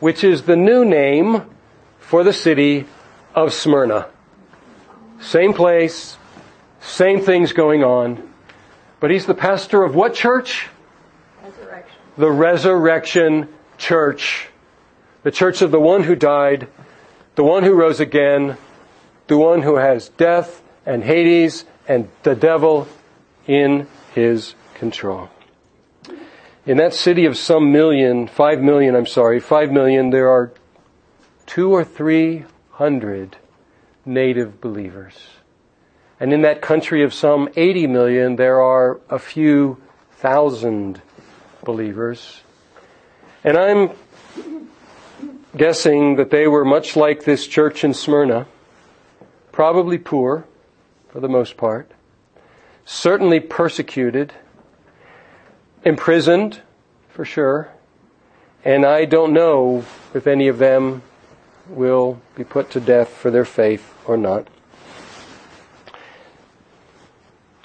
[0.00, 1.42] which is the new name
[1.98, 2.86] for the city
[3.34, 4.06] of Smyrna.
[5.20, 6.16] Same place,
[6.80, 8.22] same things going on.
[9.00, 10.68] But he's the pastor of what church?
[11.42, 11.96] Resurrection.
[12.16, 13.48] The Resurrection
[13.78, 14.47] Church.
[15.28, 16.68] The church of the one who died,
[17.34, 18.56] the one who rose again,
[19.26, 22.88] the one who has death and Hades and the devil
[23.46, 25.28] in His control.
[26.64, 30.50] In that city of some million, five million, I'm sorry, five million, there are
[31.44, 33.36] two or three hundred
[34.06, 35.12] native believers.
[36.18, 39.76] And in that country of some 80 million, there are a few
[40.10, 41.02] thousand
[41.64, 42.40] believers.
[43.44, 43.90] And I'm
[45.58, 48.46] guessing that they were much like this church in Smyrna,
[49.52, 50.44] probably poor
[51.10, 51.90] for the most part,
[52.84, 54.32] certainly persecuted,
[55.84, 56.62] imprisoned
[57.10, 57.68] for sure,
[58.64, 59.84] and I don't know
[60.14, 61.02] if any of them
[61.68, 64.46] will be put to death for their faith or not.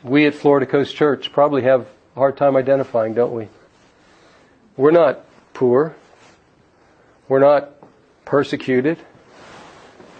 [0.03, 1.81] We at Florida Coast Church probably have
[2.15, 3.47] a hard time identifying, don't we?
[4.75, 5.95] We're not poor.
[7.29, 7.72] We're not
[8.25, 8.97] persecuted.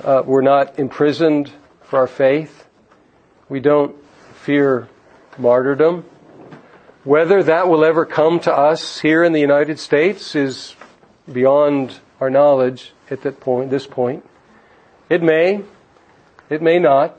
[0.03, 1.51] Uh, we're not imprisoned
[1.83, 2.67] for our faith.
[3.49, 3.95] We don't
[4.35, 4.87] fear
[5.37, 6.05] martyrdom.
[7.03, 10.75] Whether that will ever come to us here in the United States is
[11.31, 14.27] beyond our knowledge at that point, this point.
[15.09, 15.63] It may,
[16.49, 17.17] it may not.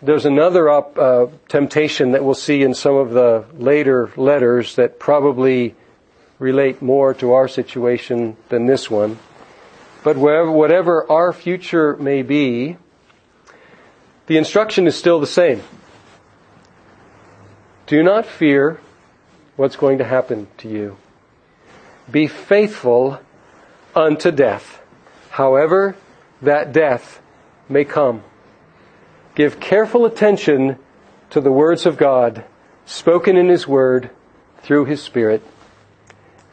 [0.00, 4.98] There's another op, uh, temptation that we'll see in some of the later letters that
[4.98, 5.74] probably
[6.38, 9.18] relate more to our situation than this one.
[10.02, 12.76] But wherever, whatever our future may be,
[14.26, 15.62] the instruction is still the same.
[17.86, 18.80] Do not fear
[19.56, 20.96] what's going to happen to you.
[22.10, 23.20] Be faithful
[23.94, 24.80] unto death,
[25.30, 25.96] however
[26.42, 27.20] that death
[27.68, 28.22] may come.
[29.34, 30.78] Give careful attention
[31.30, 32.44] to the words of God
[32.86, 34.10] spoken in His Word
[34.62, 35.42] through His Spirit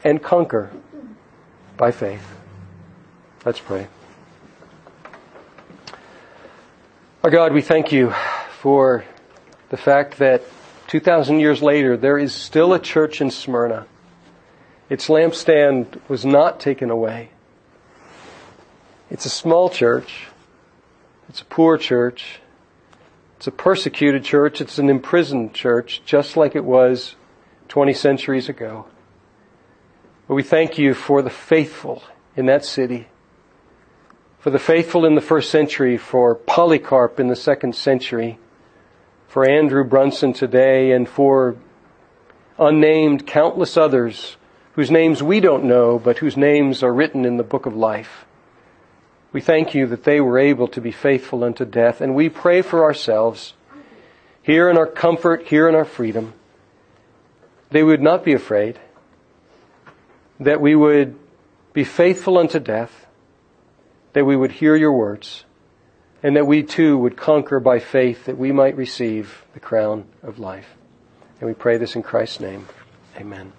[0.04, 0.72] and conquer
[1.78, 2.35] by faith.
[3.46, 3.86] Let's pray.
[7.24, 8.12] Our God, we thank you
[8.60, 9.06] for
[9.70, 10.42] the fact that
[10.88, 13.86] 2,000 years later there is still a church in Smyrna.
[14.90, 17.30] Its lampstand was not taken away.
[19.12, 20.26] It's a small church.
[21.30, 22.40] It's a poor church.
[23.38, 24.60] It's a persecuted church.
[24.60, 27.16] It's an imprisoned church, just like it was
[27.68, 28.88] 20 centuries ago.
[30.28, 32.02] But we thank you for the faithful
[32.36, 33.08] in that city,
[34.46, 38.38] for the faithful in the first century, for Polycarp in the second century,
[39.28, 41.56] for Andrew Brunson today, and for
[42.60, 44.38] unnamed countless others
[44.74, 48.28] whose names we don't know, but whose names are written in the book of life.
[49.32, 52.62] We thank you that they were able to be faithful unto death, and we pray
[52.62, 53.56] for ourselves,
[54.44, 56.36] here in our comfort, here in our freedom,
[57.72, 58.80] they would not be afraid,
[60.40, 61.18] that we would
[61.74, 63.05] be faithful unto death,
[64.16, 65.44] that we would hear your words,
[66.24, 70.40] and that we too would conquer by faith that we might receive the crown of
[70.40, 70.78] life.
[71.42, 72.66] And we pray this in Christ's name.
[73.18, 73.52] Amen.